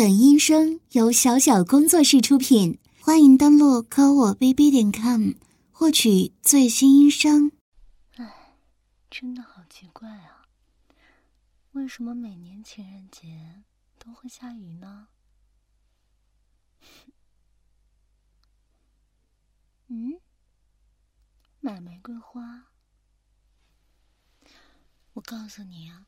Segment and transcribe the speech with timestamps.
[0.00, 5.32] 本音声由小小工作室出品，欢迎登录科我 bb 点 com
[5.70, 7.52] 获取最新音声。
[8.16, 8.56] 唉，
[9.10, 10.48] 真的好奇怪啊！
[11.72, 13.62] 为什么每年情人节
[13.98, 15.08] 都会下雨呢？
[19.88, 20.18] 嗯，
[21.60, 22.68] 买玫瑰花。
[25.12, 26.06] 我告诉你啊，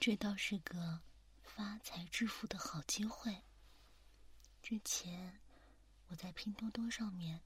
[0.00, 1.02] 这倒是个。
[1.58, 3.42] 发财致富的好机会。
[4.62, 5.40] 之前
[6.06, 7.40] 我在拼多多上面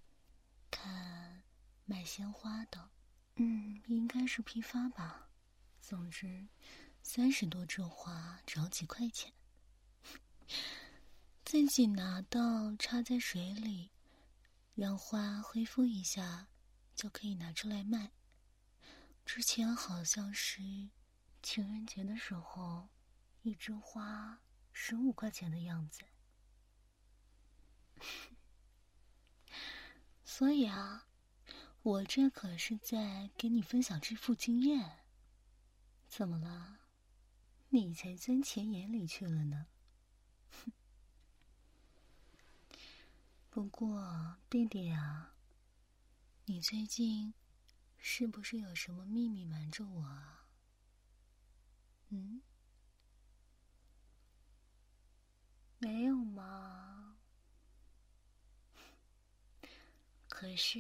[0.70, 1.42] 看
[1.86, 2.90] 卖鲜花的，
[3.36, 5.30] 嗯，应该是批发吧。
[5.80, 6.46] 总之，
[7.02, 9.32] 三十多枝花只要几块钱，
[11.42, 13.90] 自己拿到插在水里，
[14.74, 16.48] 让花恢复一下，
[16.94, 18.12] 就可以拿出来卖。
[19.24, 20.60] 之前好像是
[21.42, 22.90] 情人节的时候。
[23.42, 24.40] 一枝花
[24.72, 26.02] 十五块钱的样子，
[30.24, 31.08] 所以啊，
[31.82, 35.00] 我这可是在给你分享致富经验。
[36.08, 36.78] 怎么了？
[37.70, 39.66] 你才钻钱眼里去了呢？
[43.50, 45.34] 不过弟弟啊，
[46.44, 47.34] 你最近
[47.98, 50.48] 是不是有什么秘密瞒着我啊？
[52.10, 52.42] 嗯？
[55.82, 57.16] 没有吗？
[60.28, 60.78] 可是，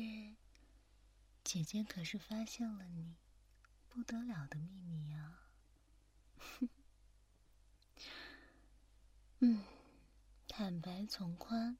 [1.42, 3.16] 姐姐可是发现了你
[3.88, 5.40] 不得了的秘密呀！
[9.40, 9.64] 嗯，
[10.46, 11.76] 坦白从宽，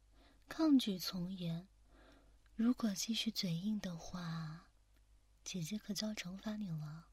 [0.48, 1.68] 抗拒从严。
[2.56, 4.66] 如果继续嘴硬的话，
[5.44, 7.06] 姐姐可就要惩罚你了，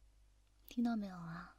[0.67, 1.15] 听到没有？
[1.15, 1.55] 啊？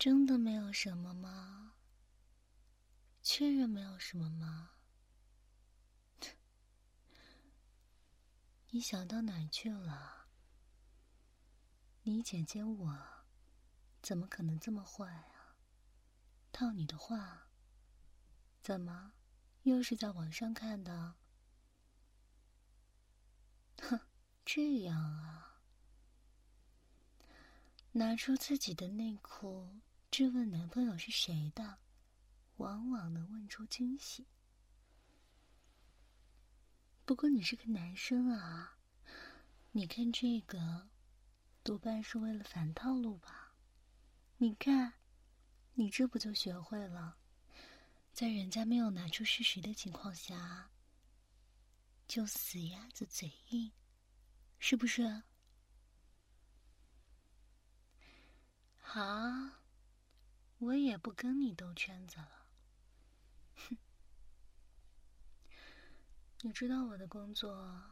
[0.00, 1.74] 真的没有什么吗？
[3.22, 4.70] 确认没有什么吗？
[8.70, 10.28] 你想到哪去了？
[12.04, 12.98] 你姐姐我
[14.00, 15.58] 怎么可能这么坏啊？
[16.50, 17.48] 套你的话，
[18.62, 19.12] 怎么
[19.64, 21.16] 又是在网上看的？
[23.82, 24.00] 哼，
[24.46, 25.60] 这样啊？
[27.92, 29.82] 拿出自己的内裤。
[30.10, 31.78] 质问男朋友是谁的，
[32.56, 34.26] 往往能问出惊喜。
[37.04, 38.76] 不过你是个男生啊，
[39.70, 40.88] 你看这个，
[41.62, 43.54] 多半是为了反套路吧？
[44.38, 44.94] 你看，
[45.74, 47.16] 你这不就学会了，
[48.12, 50.70] 在人家没有拿出事实的情况下，
[52.08, 53.70] 就死鸭子嘴硬，
[54.58, 55.22] 是不是？
[58.80, 59.59] 好。
[60.60, 62.46] 我也不跟你兜圈子了。
[63.54, 63.78] 哼，
[66.42, 67.82] 你知道我的工作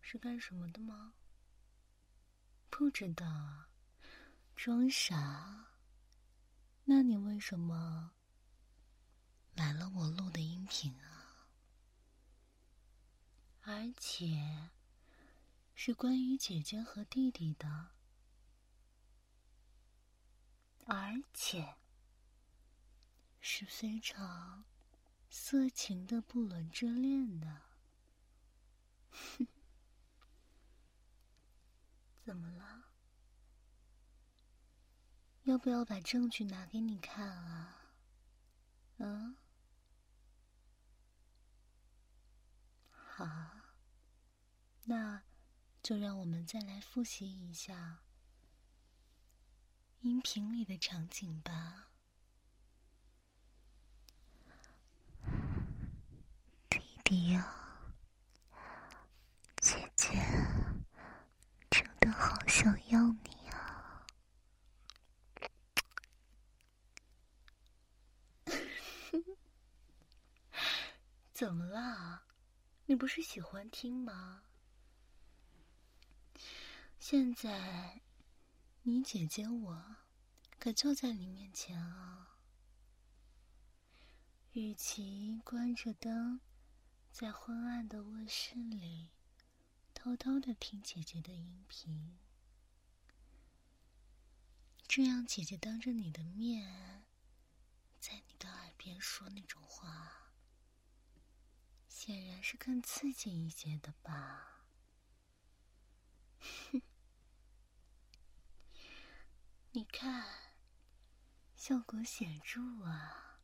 [0.00, 1.14] 是干什么的吗？
[2.68, 3.68] 不知道，
[4.56, 5.66] 装傻。
[6.84, 8.12] 那你为什么
[9.54, 11.46] 买了我录的音频啊？
[13.62, 14.70] 而且
[15.76, 17.97] 是关于姐姐和弟弟的。
[20.90, 21.76] 而且
[23.40, 24.64] 是非常
[25.28, 27.60] 色情的不伦之恋的，
[32.24, 32.86] 怎么了？
[35.44, 37.92] 要不要把证据拿给你看啊？
[38.96, 39.36] 嗯，
[42.90, 43.26] 好，
[44.84, 45.22] 那
[45.82, 48.07] 就让我们再来复习一下。
[50.00, 51.88] 音频里的场景吧，
[56.70, 57.92] 弟弟呀，
[59.60, 60.12] 姐姐
[61.68, 64.06] 真的好想要你啊！
[71.34, 72.22] 怎么啦？
[72.86, 74.44] 你不是喜欢听吗？
[77.00, 78.00] 现在。
[78.88, 79.96] 你姐姐我，
[80.58, 82.38] 可就在你面前啊！
[84.52, 86.40] 与其关着灯，
[87.12, 89.10] 在昏暗的卧室里
[89.92, 92.16] 偷偷的听姐姐的音频，
[94.86, 97.04] 这样姐姐当着你的面，
[98.00, 100.32] 在你的耳边说那种话，
[101.90, 104.64] 显然是更刺激一些的吧？
[106.40, 106.80] 哼。
[109.72, 110.24] 你看，
[111.54, 113.38] 效果显著啊，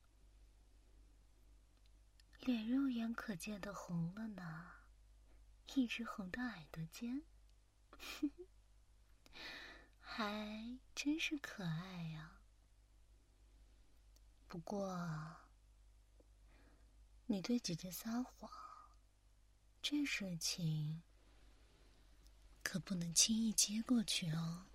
[2.40, 4.72] 脸肉眼可见的红了呢，
[5.74, 7.22] 一直红到耳朵尖，
[10.00, 12.40] 还真是可爱呀。
[14.48, 15.36] 不过，
[17.26, 18.50] 你对姐姐撒谎，
[19.82, 21.02] 这事情
[22.62, 24.66] 可不能轻易接过去哦。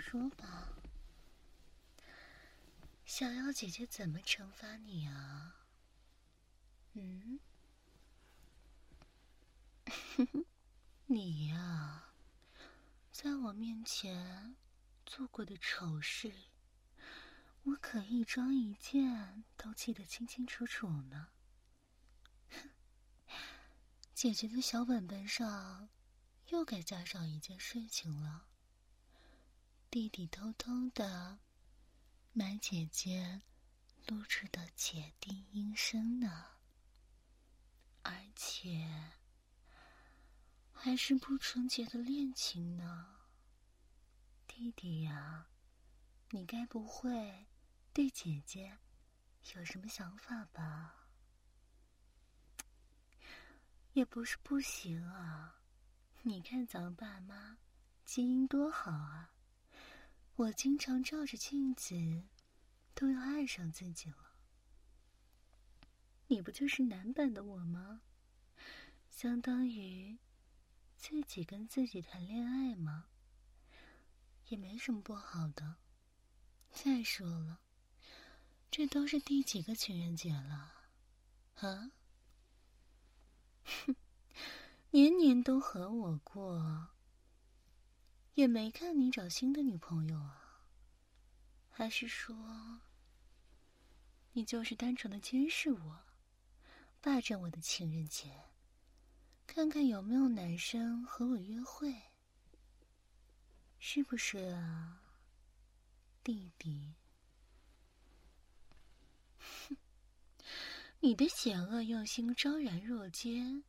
[0.00, 0.70] 说吧，
[3.04, 5.66] 想要姐姐怎么惩罚你啊？
[6.94, 7.38] 嗯，
[11.06, 12.14] 你呀，
[13.12, 14.56] 在我面前
[15.04, 16.32] 做过的丑事，
[17.64, 21.28] 我可一桩一件都记得清清楚楚呢。
[22.48, 22.70] 哼
[24.14, 25.90] 姐姐的小本本上
[26.48, 28.49] 又该加上一件事情了。
[29.90, 31.40] 弟弟偷偷的
[32.32, 33.42] 买姐姐
[34.06, 36.46] 录制的姐弟音声呢，
[38.02, 38.88] 而且
[40.72, 43.18] 还是不纯洁的恋情呢。
[44.46, 45.48] 弟弟呀，
[46.30, 47.48] 你该不会
[47.92, 48.78] 对姐姐
[49.56, 51.08] 有什么想法吧？
[53.94, 55.62] 也不是不行啊，
[56.22, 57.58] 你看咱爸妈
[58.04, 59.32] 基因多好啊！
[60.40, 62.22] 我经常照着镜子，
[62.94, 64.32] 都要爱上自己了。
[66.28, 68.00] 你不就是男版的我吗？
[69.10, 70.16] 相当于
[70.96, 73.08] 自己跟自己谈恋爱吗？
[74.48, 75.76] 也没什么不好的。
[76.72, 77.60] 再说了，
[78.70, 80.72] 这都是第几个情人节了？
[81.56, 81.92] 啊？
[83.66, 83.94] 哼，
[84.92, 86.88] 年年都和我过。
[88.40, 90.62] 也没看你找新的女朋友啊？
[91.68, 92.80] 还是说，
[94.32, 95.98] 你就是单纯的监视我，
[97.02, 98.44] 霸占我的情人节，
[99.46, 101.94] 看看有没有男生和我约会？
[103.78, 105.02] 是不是啊，
[106.24, 106.94] 弟弟？
[109.36, 109.76] 哼，
[111.00, 113.62] 你的险恶用心昭然若揭，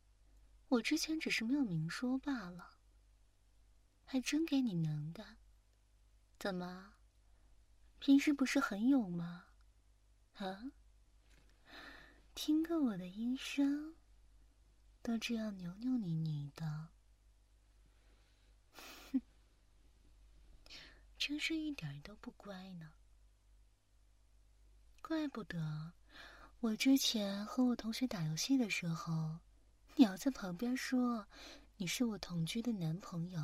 [0.68, 2.70] 我之前只是没有明说罢了。
[4.12, 5.24] 还真给你能的，
[6.38, 6.92] 怎么？
[7.98, 9.46] 平时不是很勇吗？
[10.34, 10.64] 啊？
[12.34, 13.94] 听个我的音声，
[15.00, 16.88] 都这样扭扭捏捏的，
[19.12, 19.22] 哼，
[21.16, 22.92] 真是一点都不乖呢。
[25.00, 25.94] 怪不得
[26.60, 29.38] 我之前和我同学打游戏的时候，
[29.96, 31.26] 你要在旁边说
[31.78, 33.40] 你是我同居的男朋友。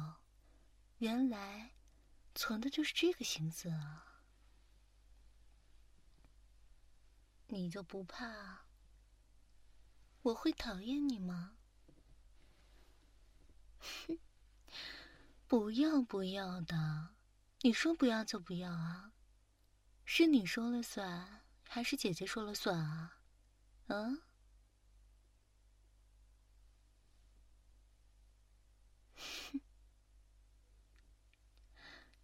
[0.98, 1.74] 原来，
[2.34, 4.22] 存的就是这个心思啊！
[7.46, 8.66] 你就不怕
[10.22, 11.56] 我会讨厌你吗？
[13.78, 14.18] 哼，
[15.46, 17.14] 不要不要的，
[17.60, 19.12] 你说不要就不要啊！
[20.04, 23.20] 是你说了算，还是姐姐说了算啊？
[23.86, 24.20] 嗯？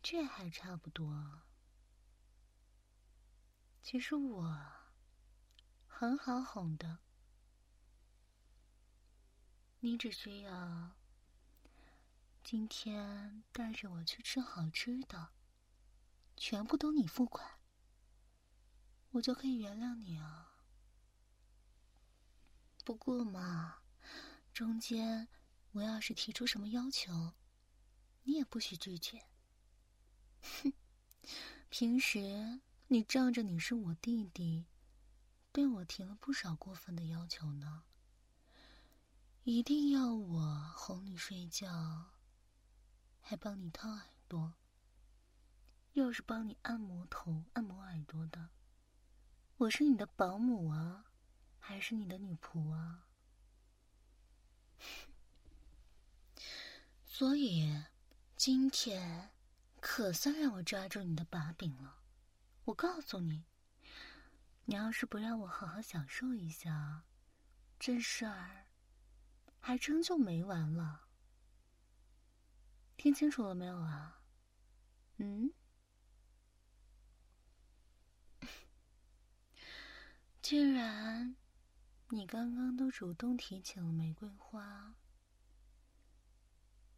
[0.06, 1.40] 这还差不多。
[3.80, 4.62] 其实我
[5.86, 6.98] 很好哄的，
[9.80, 10.94] 你只需要
[12.42, 15.30] 今天带着我去吃好吃的，
[16.36, 17.58] 全部都你付款，
[19.12, 20.60] 我就可以原谅你啊。
[22.84, 23.78] 不过嘛，
[24.52, 25.28] 中间
[25.72, 27.32] 我要是提出什么要求，
[28.24, 29.24] 你也不许拒绝。
[30.44, 30.72] 哼，
[31.70, 34.66] 平时你仗着你是我弟弟，
[35.52, 37.84] 对我提了不少过分的要求呢。
[39.44, 42.12] 一定要我哄你睡觉，
[43.20, 44.54] 还帮你掏耳朵，
[45.92, 48.50] 又是帮你按摩头、按摩耳朵的。
[49.56, 51.06] 我是你的保姆啊，
[51.58, 53.06] 还是你的女仆啊？
[57.06, 57.84] 所以
[58.36, 59.33] 今天。
[59.86, 61.98] 可算让我抓住你的把柄了！
[62.64, 63.44] 我告诉你，
[64.64, 67.04] 你要是不让我好好享受一下，
[67.78, 68.64] 这事儿
[69.60, 71.06] 还真就没完了。
[72.96, 74.22] 听清楚了没有啊？
[75.18, 75.52] 嗯？
[80.40, 81.36] 既然
[82.08, 84.94] 你刚刚都主动提起了玫瑰花，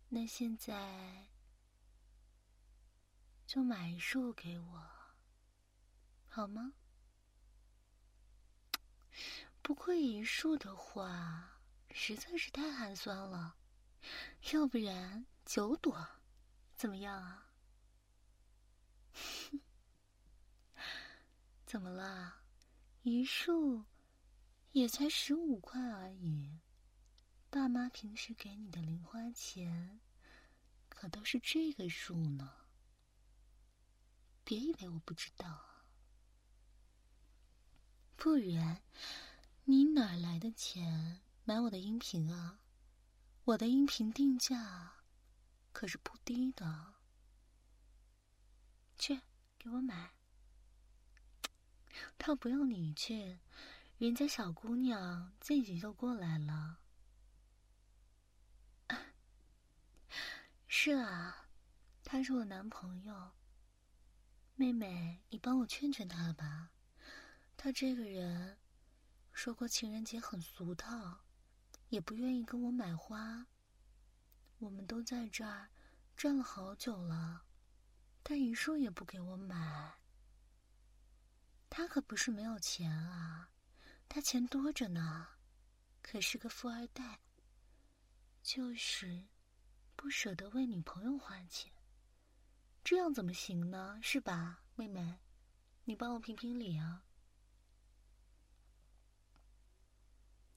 [0.09, 1.27] 那现在……
[3.47, 4.91] 就买一束给我，
[6.29, 6.73] 好吗？
[9.63, 11.61] 不过一束的话，
[11.91, 13.57] 实在是太寒酸了，
[14.53, 16.09] 要不然九朵，
[16.75, 17.53] 怎么样啊？
[21.65, 22.43] 怎么了？
[23.03, 23.85] 一束
[24.73, 26.59] 也才十五块而已，
[27.49, 30.01] 爸妈平时给你的零花钱，
[30.89, 32.66] 可都是这个数呢。
[34.47, 35.83] 别以为我不知道啊，
[38.15, 38.81] 不然
[39.65, 42.61] 你哪来的钱买我的音频啊？
[43.43, 45.03] 我的音频定价
[45.73, 46.95] 可是不低的。
[48.97, 49.21] 去，
[49.59, 50.13] 给我买。
[52.17, 53.41] 他不用你去，
[53.99, 56.79] 人家小姑娘自己就过来了。
[60.69, 61.49] 是啊，
[62.05, 63.33] 他是我男朋友。
[64.59, 66.71] 妹妹，你帮我劝劝他吧。
[67.59, 68.57] 他这个人，
[69.35, 71.21] 说过情人节很俗套，
[71.91, 73.47] 也不愿意跟我买花。
[74.57, 75.69] 我们都在这儿
[76.17, 77.45] 站了好久了，
[78.25, 79.99] 他一束也不给我买。
[81.69, 83.51] 他可不是没有钱啊，
[84.09, 85.29] 他钱多着呢，
[86.01, 87.21] 可是个富二代。
[88.43, 89.27] 就是
[89.97, 91.71] 不舍得为女朋友花钱，
[92.87, 93.99] 这样怎么行呢？
[94.01, 95.19] 是吧，妹妹？
[95.87, 97.03] 你帮我评评理啊！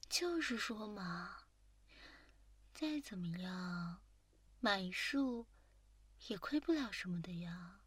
[0.08, 1.46] 就是说嘛，
[2.72, 4.00] 再怎么样，
[4.60, 5.48] 买一束
[6.28, 7.80] 也亏不了什么的呀，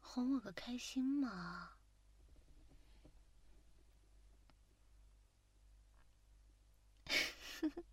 [0.00, 1.72] 哄我个开心嘛。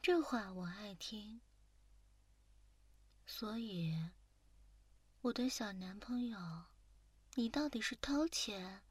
[0.00, 1.40] 这话我爱听，
[3.36, 3.92] 所以
[5.22, 6.38] 我的小男朋友，
[7.34, 8.82] 你到底是掏钱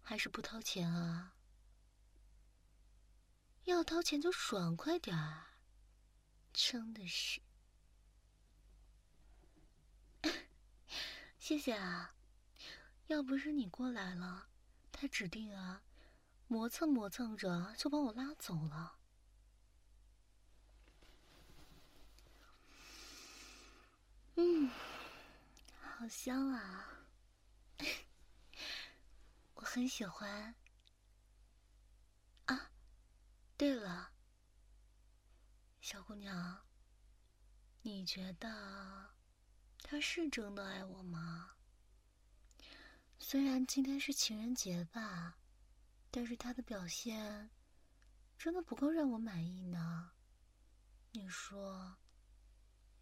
[0.00, 1.34] 还是不掏钱啊？
[3.64, 5.58] 要掏钱就爽快点儿，
[6.54, 7.42] 真的是。
[11.38, 12.14] 谢谢啊，
[13.08, 14.48] 要不是你过来了，
[14.90, 15.82] 他指定啊，
[16.46, 19.00] 磨蹭磨蹭着就把我拉走了。
[24.44, 24.68] 嗯，
[25.80, 27.06] 好香啊！
[29.54, 30.52] 我很喜欢。
[32.46, 32.72] 啊，
[33.56, 34.10] 对了，
[35.80, 36.60] 小姑娘，
[37.82, 39.14] 你觉得
[39.78, 41.52] 他是真的爱我吗？
[43.20, 45.38] 虽然今天是情人节吧，
[46.10, 47.48] 但是他的表现
[48.36, 50.10] 真的不够让我满意呢。
[51.12, 51.98] 你说，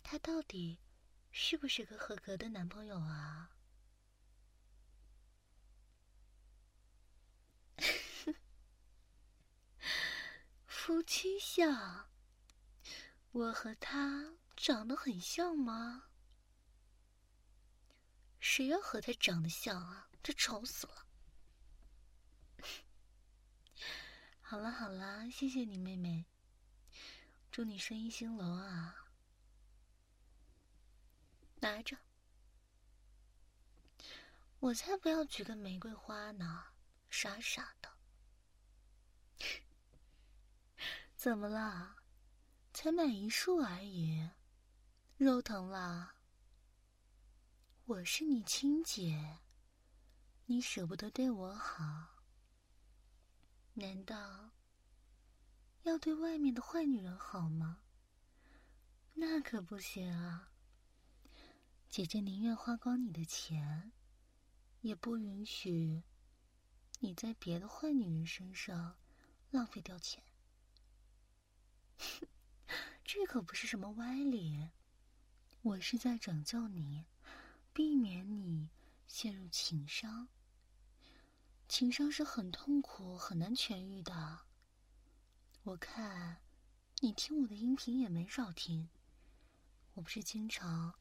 [0.02, 0.78] 他到底？
[1.32, 3.50] 是不是个合格的男朋友啊？
[10.66, 12.08] 夫妻相，
[13.32, 16.08] 我和他长得很像吗？
[18.38, 20.08] 谁要和他长得像啊？
[20.22, 21.06] 这丑死了！
[24.42, 26.26] 好了好了，谢谢你妹妹，
[27.50, 29.00] 祝你生意兴隆啊！
[31.61, 31.97] 拿着，
[34.59, 36.64] 我才不要举个玫瑰花呢，
[37.11, 37.90] 傻傻的。
[41.14, 41.97] 怎么了？
[42.73, 44.31] 才买一束而已，
[45.19, 46.14] 肉疼了？
[47.85, 49.40] 我是你亲姐，
[50.47, 52.25] 你舍不得对我好，
[53.75, 54.52] 难道
[55.83, 57.83] 要对外面的坏女人好吗？
[59.12, 60.50] 那可不行啊！
[61.90, 63.90] 姐姐宁愿花光你的钱，
[64.80, 66.04] 也不允许
[67.00, 68.97] 你在别的坏女人身上
[69.50, 70.23] 浪费掉钱。
[73.02, 74.70] 这可不是什么歪理，
[75.62, 77.06] 我是在拯救你，
[77.73, 78.70] 避免你
[79.09, 80.28] 陷入情伤。
[81.68, 84.42] 情伤是很痛苦、很难痊愈的。
[85.64, 86.40] 我看
[87.00, 88.88] 你听我的音频也没少听，
[89.94, 90.94] 我不是经常。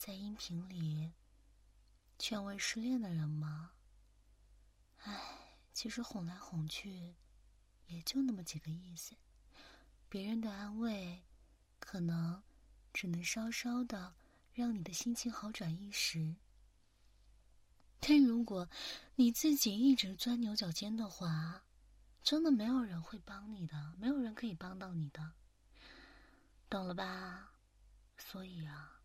[0.00, 1.12] 在音频里
[2.18, 3.72] 劝慰失恋的人吗？
[5.02, 7.14] 唉，其实哄来哄去，
[7.86, 9.14] 也就那么几个意思。
[10.08, 11.22] 别人的安慰，
[11.78, 12.42] 可能
[12.94, 14.14] 只能稍稍的
[14.54, 16.34] 让你的心情好转一时。
[18.00, 18.70] 但如果
[19.16, 21.62] 你自己一直钻牛角尖的话，
[22.22, 25.34] 真的没有人会帮你的，没有人可以帮到你的，
[26.70, 27.52] 懂了吧？
[28.16, 28.99] 所以啊。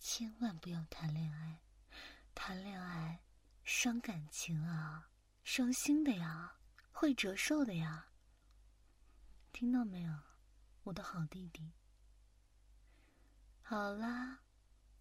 [0.00, 1.60] 千万不要谈恋爱，
[2.34, 3.22] 谈恋爱
[3.64, 5.10] 伤感情啊，
[5.44, 6.56] 伤心的呀，
[6.90, 8.08] 会折寿的呀。
[9.52, 10.12] 听到没有，
[10.84, 11.74] 我的好弟弟？
[13.60, 14.40] 好啦，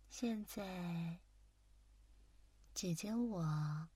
[0.09, 1.17] 现在
[2.73, 3.87] 姐姐我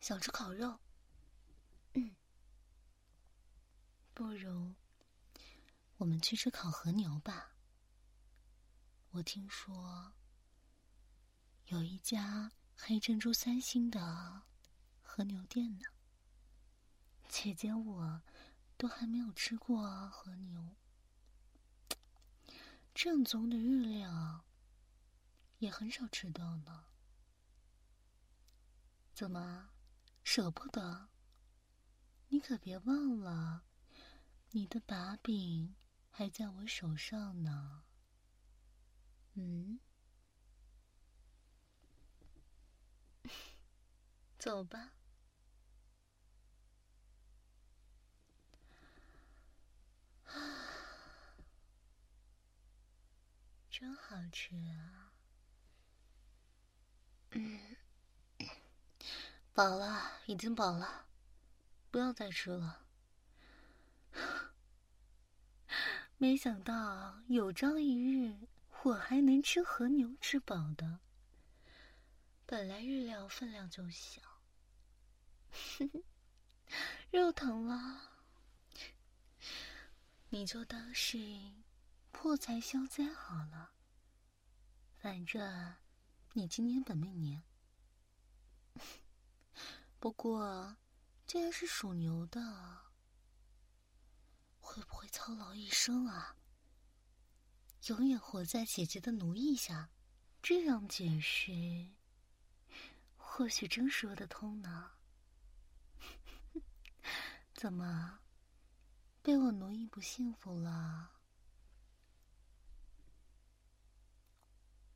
[0.00, 0.80] 想吃烤肉，
[1.92, 2.16] 嗯，
[4.14, 4.74] 不如
[5.98, 7.52] 我们去吃烤和牛吧。
[9.12, 10.12] 我听说
[11.66, 14.42] 有一家黑珍珠三星的
[15.02, 15.86] 和牛店呢，
[17.26, 18.22] 姐姐我
[18.76, 20.76] 都还没有吃过和牛，
[22.94, 24.44] 正宗的日料
[25.58, 26.84] 也很少吃到呢。
[29.14, 29.70] 怎么
[30.22, 31.08] 舍不得？
[32.28, 33.64] 你可别忘了，
[34.50, 35.74] 你的把柄
[36.10, 37.84] 还在我手上呢。
[39.40, 39.78] 嗯，
[44.36, 44.90] 走吧。
[50.24, 50.32] 啊，
[53.70, 55.12] 真好吃啊！
[57.30, 57.76] 嗯，
[59.54, 61.06] 饱了，已经饱了，
[61.92, 62.84] 不要再吃了。
[66.18, 68.48] 没想到有朝一日。
[68.84, 71.00] 我还能吃和牛吃饱的。
[72.46, 74.22] 本来日料分量就小，
[77.10, 78.22] 肉疼了，
[80.30, 81.18] 你就当是
[82.12, 83.72] 破财消灾好了。
[84.96, 85.74] 反正
[86.32, 87.42] 你今年本命年，
[89.98, 90.76] 不过
[91.26, 92.40] 既然是属牛的，
[94.60, 96.37] 会不会操劳一生啊？
[97.86, 99.90] 永远活在姐姐的奴役下，
[100.42, 101.92] 这样解释，
[103.16, 104.90] 或许真说得通呢。
[107.54, 108.18] 怎么，
[109.22, 111.12] 被我奴役不幸福了？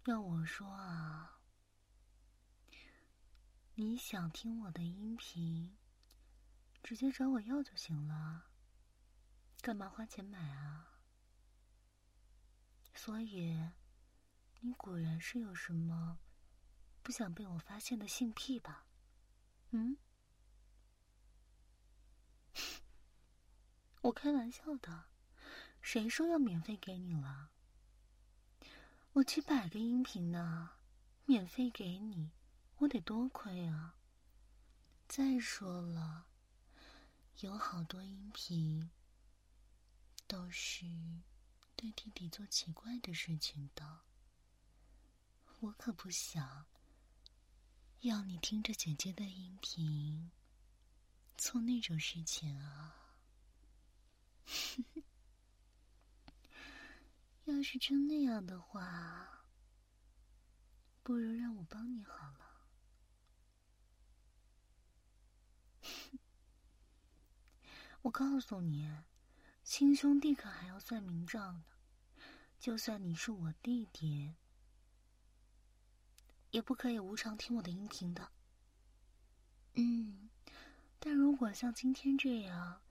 [0.04, 1.38] 要我说啊，
[3.76, 5.76] 你想听我的音频，
[6.82, 8.50] 直接找我要就行了，
[9.62, 10.91] 干嘛花钱买啊？
[13.04, 13.58] 所以，
[14.60, 16.20] 你果然是有什么
[17.02, 18.86] 不想被我发现的性癖吧？
[19.70, 19.96] 嗯？
[24.02, 25.06] 我开玩笑的，
[25.80, 27.50] 谁说要免费给你了？
[29.14, 30.74] 我几百个音频呢，
[31.24, 32.30] 免费给你，
[32.76, 33.96] 我得多亏啊！
[35.08, 36.28] 再说了，
[37.40, 38.92] 有好多音频
[40.28, 40.86] 都是……
[41.82, 44.02] 对弟弟做奇怪的事情的，
[45.58, 46.66] 我可不想
[48.02, 50.30] 要你听着姐姐的音频
[51.36, 53.16] 做那种事情啊！
[57.46, 59.44] 要是真那样的话，
[61.02, 62.68] 不如让我帮你好了。
[68.02, 68.88] 我告诉你，
[69.72, 71.64] 亲兄弟可还要算明账呢。
[72.60, 74.34] 就算你是我弟弟，
[76.50, 78.30] 也不可以无偿听我的音频的。
[79.72, 80.28] 嗯，
[80.98, 82.82] 但如果像今天这样，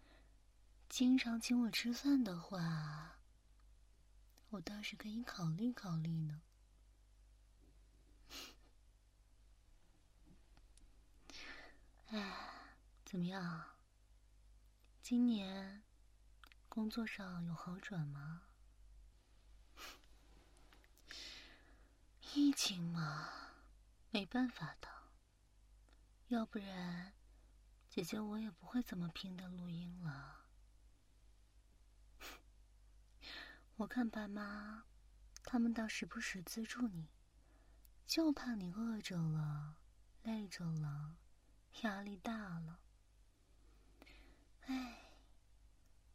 [0.89, 3.19] 经常请我吃饭的话，
[4.49, 6.41] 我倒是可以考虑考虑呢。
[12.09, 12.65] 哎，
[13.05, 13.65] 怎么样？
[15.03, 15.83] 今年
[16.71, 18.43] 工作上有好转吗？
[22.33, 23.27] 疫情嘛，
[24.09, 24.87] 没办法的。
[26.29, 27.11] 要不然，
[27.89, 30.45] 姐姐我也不会这么拼的录音了。
[33.75, 34.85] 我看爸妈，
[35.43, 37.09] 他们倒时不时资助你，
[38.07, 39.75] 就怕你饿着了、
[40.23, 41.17] 累着了、
[41.81, 42.79] 压力大了。
[44.67, 45.00] 哎，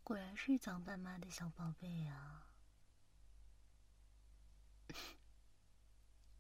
[0.07, 2.47] 果然是当爸妈的小宝贝啊！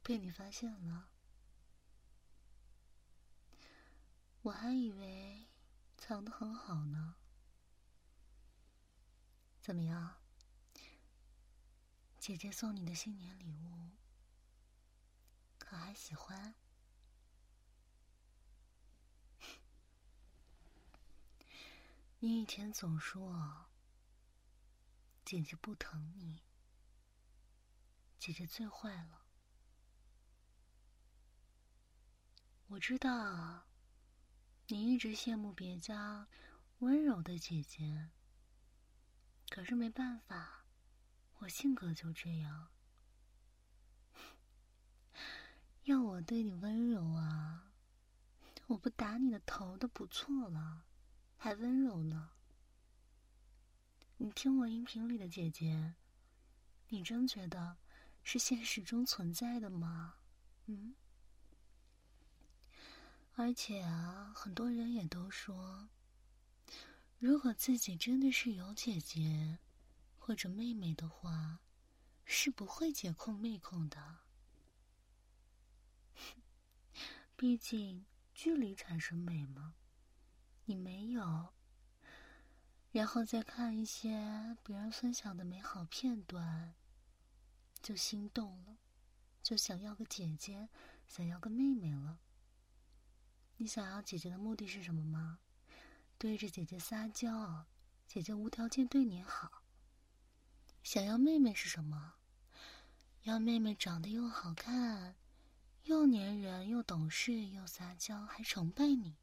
[0.04, 1.08] 被你发现了，
[4.42, 5.48] 我还以为
[5.98, 7.16] 藏的很好呢。
[9.60, 10.14] 怎么样，
[12.20, 13.90] 姐姐送你的新年礼物，
[15.58, 16.54] 可还喜欢？
[22.26, 23.68] 你以前总说
[25.24, 26.42] 姐姐不疼你，
[28.18, 29.26] 姐姐最坏了。
[32.66, 33.68] 我知道，
[34.66, 36.26] 你一直羡慕别家
[36.80, 38.10] 温柔的姐姐，
[39.48, 40.64] 可是没办法，
[41.34, 42.72] 我性格就这样。
[45.84, 47.70] 要我对你温柔啊，
[48.66, 50.88] 我不打你的头都不错了，
[51.36, 52.30] 还温柔呢？
[54.16, 55.94] 你听我音频里的姐姐，
[56.88, 57.76] 你真觉得
[58.22, 60.16] 是现实中存在的吗？
[60.66, 60.94] 嗯？
[63.34, 65.90] 而且啊，很多人也都说，
[67.18, 69.58] 如果自己真的是有姐姐
[70.18, 71.60] 或者妹妹的话，
[72.24, 74.20] 是不会姐控妹控的。
[77.36, 79.74] 毕竟距离产生美嘛，
[80.68, 81.54] 你没有，
[82.90, 86.74] 然后再看一些别人分享的美好片段，
[87.80, 88.76] 就心动了，
[89.44, 90.68] 就想要个姐姐，
[91.06, 92.18] 想要个妹妹了。
[93.58, 95.38] 你想要姐姐的目的是什么吗？
[96.18, 97.66] 对着姐姐撒娇，
[98.08, 99.62] 姐姐无条件对你好。
[100.82, 102.14] 想要妹妹是什么？
[103.22, 105.14] 要妹妹长得又好看，
[105.84, 109.14] 又粘人，又懂事，又撒娇，还崇拜你。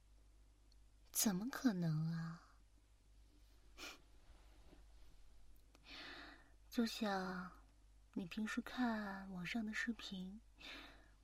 [1.14, 2.42] 怎么可能啊？
[6.70, 7.52] 就像
[8.14, 10.42] 你平时看网上的视频，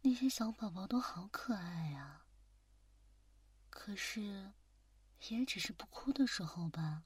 [0.03, 2.23] 那些小宝宝都好可爱啊。
[3.71, 4.53] 可是，
[5.27, 7.03] 也只是不哭的时候吧。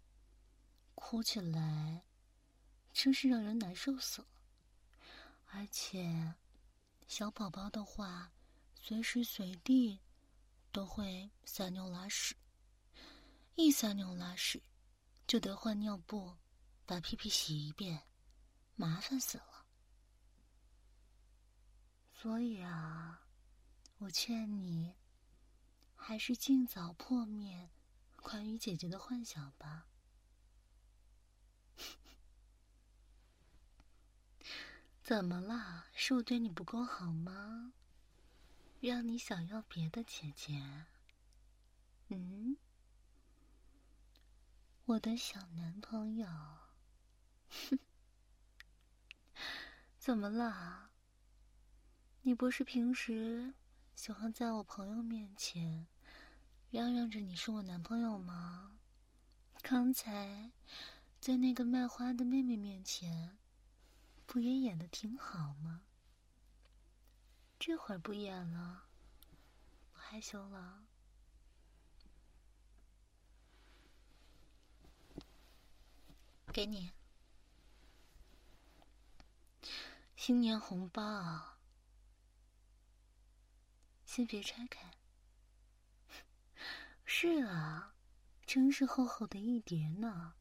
[0.93, 2.03] 哭起来，
[2.91, 4.27] 真是让人难受死了。
[5.51, 6.33] 而且，
[7.07, 8.33] 小宝宝的话，
[8.75, 10.01] 随时随地
[10.71, 12.35] 都会撒尿拉屎。
[13.55, 14.61] 一撒尿拉屎，
[15.27, 16.37] 就得换尿布，
[16.85, 18.07] 把屁屁洗一遍，
[18.75, 19.65] 麻烦死了。
[22.13, 23.27] 所以啊，
[23.97, 24.95] 我劝你。
[25.95, 27.69] 还是尽早破灭
[28.17, 29.87] 关于姐姐的幻想吧。
[35.01, 35.85] 怎么了？
[35.93, 37.71] 是我对你不够好吗？
[38.81, 40.61] 让你想要别的姐姐？
[42.09, 42.57] 嗯？
[44.85, 46.27] 我的小男朋友？
[47.47, 47.79] 哼
[49.97, 50.89] 怎么了？
[52.23, 53.53] 你不是平时
[53.95, 55.87] 喜欢在我朋友面前？
[56.69, 58.77] 嚷嚷着你是我男朋友吗？
[59.61, 60.51] 刚才
[61.21, 63.37] 在那个卖花的妹妹面前，
[64.25, 65.83] 不也演的挺好吗？
[67.57, 68.83] 这会儿不演了，
[69.93, 70.83] 不害羞了。
[76.53, 76.91] 给你
[80.15, 81.57] 新年红包，
[84.05, 84.93] 先别拆开。
[87.03, 87.95] 是啊，
[88.45, 90.35] 真是厚厚的一叠呢。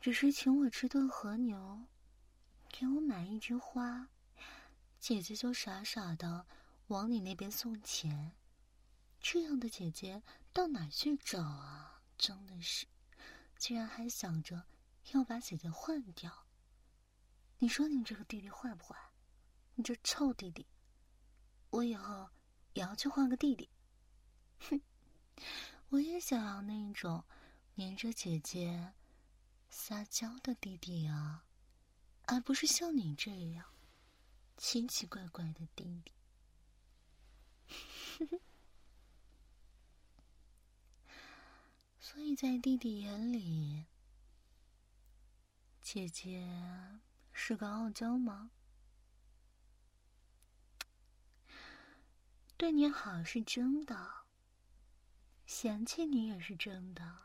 [0.00, 1.88] 只是请我吃顿和牛，
[2.70, 4.08] 给我买一枝花，
[5.00, 6.46] 姐姐就傻傻的
[6.86, 8.36] 往你那边送钱。
[9.20, 12.00] 这样的姐姐到哪去找啊？
[12.16, 12.86] 真的是，
[13.58, 14.66] 居然还想着
[15.12, 16.46] 要把姐姐换掉。
[17.58, 18.96] 你说你这个弟弟坏不坏？
[19.74, 20.66] 你这臭弟弟！
[21.70, 22.30] 我以后
[22.74, 23.68] 也要去换个弟弟。
[24.60, 24.80] 哼！
[25.90, 27.24] 我也想要那种
[27.74, 28.92] 黏着姐姐
[29.70, 31.44] 撒娇的弟弟啊，
[32.26, 33.64] 而不是像你这样
[34.56, 36.12] 奇奇怪怪的弟弟。
[42.10, 43.84] 所以在弟弟眼里，
[45.82, 46.48] 姐姐
[47.32, 48.50] 是个傲娇吗？
[52.56, 54.24] 对你好是真的。
[55.44, 57.18] 嫌弃你也是真的，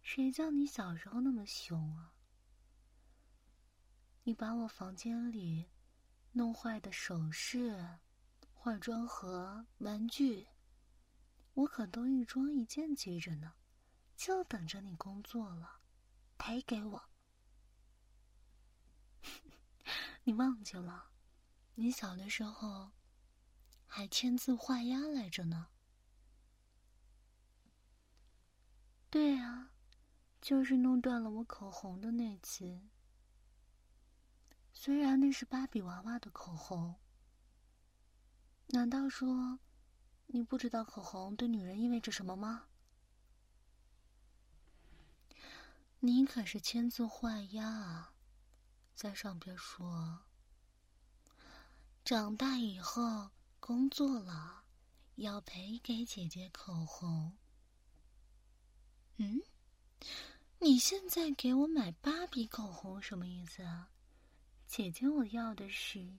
[0.00, 2.14] 谁叫你小时候那么凶啊？
[4.22, 5.68] 你把我房间里
[6.30, 7.98] 弄坏的首饰、
[8.52, 10.46] 化妆盒、玩具，
[11.54, 13.54] 我可都一桩一件接着呢，
[14.14, 15.80] 就等着你工作了
[16.36, 17.08] 赔给我。
[20.24, 21.10] 你忘记了，
[21.74, 22.92] 你小的时候。
[23.86, 25.68] 还签字画押来着呢。
[29.08, 29.70] 对啊，
[30.40, 32.88] 就是弄断了我口红的那次。
[34.72, 36.96] 虽然那是芭比娃娃的口红，
[38.70, 39.60] 难道说
[40.26, 42.66] 你不知道口红对女人意味着什么吗？
[46.00, 48.12] 你可是签字画押啊，
[48.94, 50.18] 在上边说，
[52.04, 54.64] 长大以后工作了，
[55.14, 57.36] 要赔给姐姐口红。
[59.16, 59.40] 嗯，
[60.58, 63.88] 你现在给我买芭比口红什么意思啊？
[64.66, 66.18] 姐姐，我要的是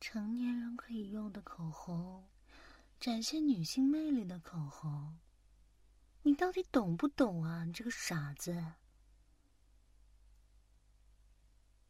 [0.00, 2.28] 成年人可以用的口红，
[3.00, 5.18] 展现女性魅力的口红。
[6.22, 7.64] 你到底懂不懂啊？
[7.64, 8.74] 你这个傻子！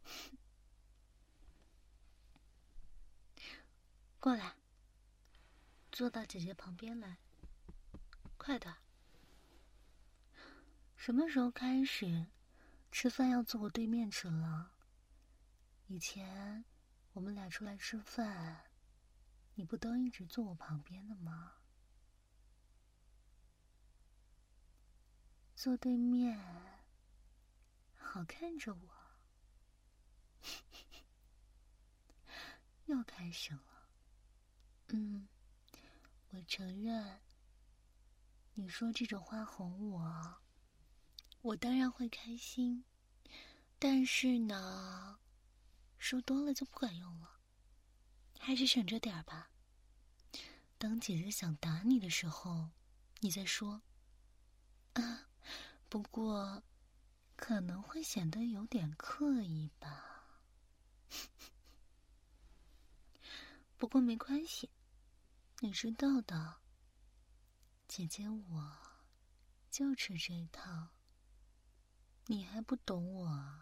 [4.20, 4.56] 过来，
[5.90, 7.18] 坐到姐姐旁边来，
[8.36, 8.74] 快点。
[10.96, 12.26] 什么时候开始
[12.92, 14.72] 吃饭要坐我对面吃了？
[15.86, 16.64] 以前
[17.14, 18.67] 我们俩出来吃饭，
[19.58, 21.54] 你不都一直坐我旁边的吗？
[25.56, 26.38] 坐对面，
[27.96, 28.88] 好看着我。
[32.86, 33.88] 又开始了。
[34.90, 35.26] 嗯，
[36.30, 37.20] 我承认，
[38.54, 40.36] 你说这种话哄我。
[41.40, 42.84] 我当然会开心，
[43.76, 45.18] 但是呢，
[45.98, 47.37] 说多了就不管用了，
[48.38, 49.50] 还是省着点儿吧。
[50.78, 52.70] 当姐姐想打你的时候，
[53.20, 53.82] 你再说。
[54.94, 55.28] 啊，
[55.88, 56.62] 不过
[57.36, 60.40] 可能会显得有点刻意吧。
[63.76, 64.70] 不过没关系，
[65.60, 66.60] 你知道的，
[67.86, 68.78] 姐姐我
[69.70, 70.88] 就吃这一套。
[72.26, 73.60] 你还不懂我，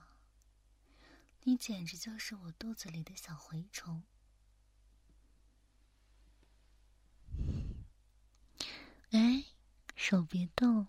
[1.43, 4.03] 你简直就是我肚子里的小蛔虫。
[9.17, 9.45] 哎，
[9.95, 10.87] 手别动，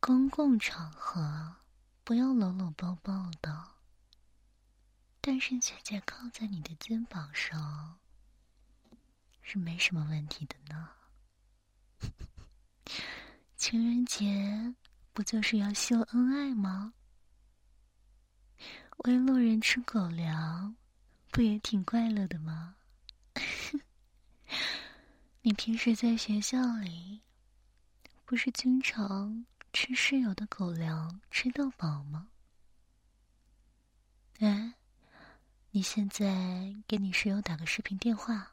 [0.00, 1.56] 公共场合
[2.04, 3.74] 不要搂搂抱抱的。
[5.20, 7.98] 但是姐姐靠在你的肩膀上，
[9.42, 10.90] 是没什么问题的呢。
[13.56, 14.74] 情人节。
[15.12, 16.94] 不就是要秀恩爱吗？
[18.98, 20.76] 喂路人吃狗粮，
[21.32, 22.76] 不也挺快乐的吗？
[25.48, 27.22] 你平时在学校里，
[28.26, 32.28] 不是经常吃室友的狗粮吃到饱吗？
[34.40, 34.74] 哎，
[35.70, 38.52] 你现在给你室友打个视频电话，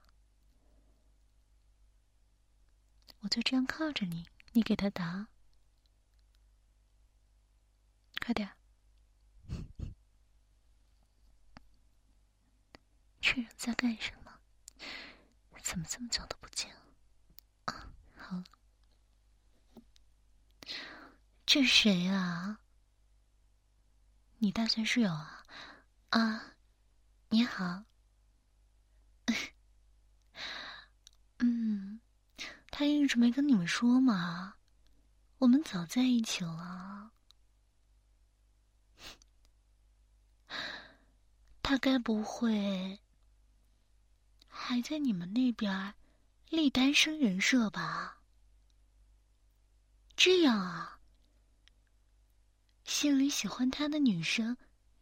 [3.19, 5.27] 我就这样靠着你，你给他打。
[8.25, 8.49] 快点！
[13.19, 14.31] 这人在干什么？
[15.61, 16.73] 怎么这么久都不见？
[17.65, 18.43] 啊，好了，
[21.45, 22.59] 这谁啊？
[24.39, 25.45] 你大学室友啊？
[26.09, 26.55] 啊，
[27.29, 27.83] 你好。
[31.37, 31.99] 嗯，
[32.71, 34.55] 他一直没跟你们说嘛？
[35.37, 37.11] 我们早在一起了。
[41.61, 42.99] 他该不会
[44.47, 45.93] 还在你们那边
[46.49, 48.17] 立单身人设吧？
[50.15, 50.94] 这样啊，
[52.85, 54.55] 心里喜欢他的女生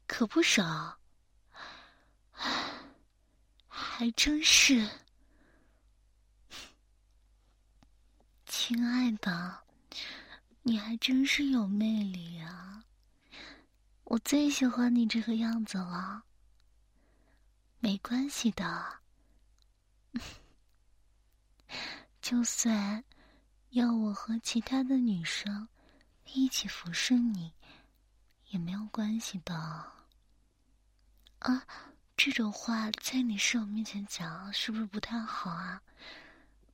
[0.08, 0.98] 可不少，
[3.68, 4.90] 还真是，
[8.46, 9.66] 亲爱的，
[10.62, 12.86] 你还真是有魅力啊！
[14.06, 16.24] 我最喜欢你这个样子了。
[17.80, 19.02] 没关系的，
[22.22, 23.04] 就算
[23.72, 25.68] 要我和其他的女生
[26.24, 27.54] 一起服侍你，
[28.54, 29.56] 也没有关系的。
[31.40, 31.66] 啊，
[32.16, 35.82] 这种话在你室友面前讲，是不是不太好啊？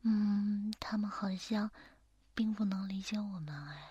[0.01, 1.71] 嗯，他们好像
[2.35, 3.89] 并不能理解我们哎。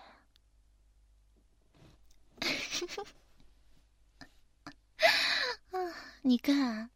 [5.71, 5.77] 啊，
[6.21, 6.91] 你看。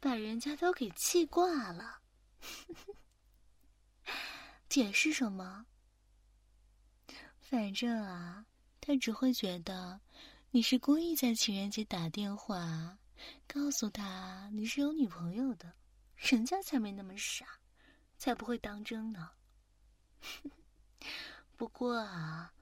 [0.00, 1.98] 把人家都给气挂了，
[4.70, 5.66] 解释什么？
[7.40, 8.46] 反正啊，
[8.88, 10.00] 他只会觉得
[10.50, 12.96] 你是故意在情人节打电话
[13.46, 15.74] 告诉他你是有女朋友的，
[16.16, 17.44] 人家才没那么傻，
[18.16, 19.32] 才不会当真呢。
[21.54, 22.54] 不过啊，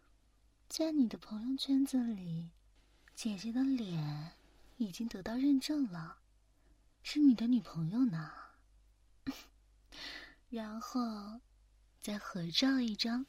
[0.68, 2.50] 在你的朋友圈子里，
[3.14, 4.32] 姐姐的脸
[4.78, 6.18] 已经得到认证了。
[7.04, 8.32] 是你的女朋友呢，
[10.50, 11.40] 然后
[12.02, 13.24] 再合照一张。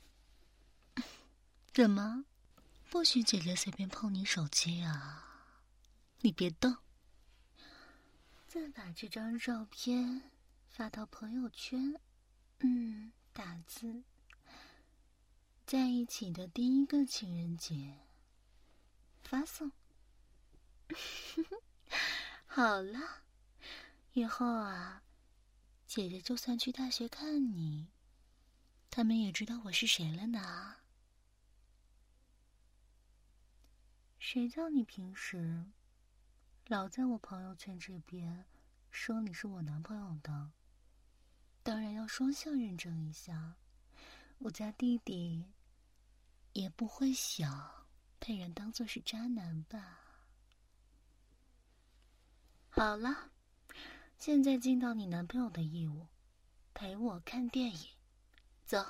[1.72, 2.26] 怎么，
[2.98, 5.54] 不许姐姐随便碰你手机啊？
[6.22, 6.78] 你别动。
[8.48, 10.32] 再把这张照片
[10.68, 11.94] 发到朋友圈，
[12.62, 14.02] 嗯，打字。
[15.68, 18.00] 在一起的第一个情人节，
[19.24, 19.72] 发送。
[22.48, 23.00] 好了，
[24.14, 25.04] 以后啊，
[25.86, 27.90] 姐姐就算去大学看你，
[28.90, 30.77] 他们也知道我是谁了呢。
[34.20, 35.66] 谁叫你平时
[36.68, 38.46] 老在我朋友圈这边
[38.92, 40.52] 说你是我男朋友的？
[41.64, 43.56] 当然要双向认证一下，
[44.40, 45.46] 我家弟弟。
[46.54, 47.86] 也不会想
[48.18, 50.00] 被人当做是渣男吧？
[52.70, 53.30] 好了，
[54.18, 56.08] 现在尽到你男朋友的义务，
[56.74, 57.90] 陪我看电影，
[58.66, 58.84] 走。